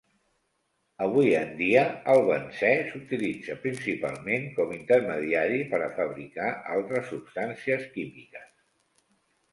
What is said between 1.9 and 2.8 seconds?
el benzè